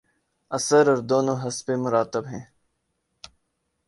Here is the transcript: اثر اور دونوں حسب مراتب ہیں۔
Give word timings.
اثر 0.51 0.83
اور 0.87 0.97
دونوں 1.09 1.37
حسب 1.43 1.71
مراتب 1.83 2.23
ہیں۔ 2.25 2.45